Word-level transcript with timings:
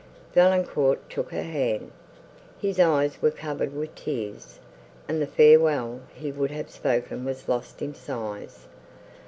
Valancourt 0.33 1.07
took 1.11 1.29
her 1.29 1.43
hand;—his 1.43 2.79
eyes 2.79 3.21
were 3.21 3.29
covered 3.29 3.75
with 3.75 3.93
tears, 3.93 4.57
and 5.07 5.21
the 5.21 5.27
farewell 5.27 6.01
he 6.15 6.31
would 6.31 6.49
have 6.49 6.71
spoken 6.71 7.23
was 7.23 7.47
lost 7.47 7.83
in 7.83 7.93
sighs. 7.93 8.65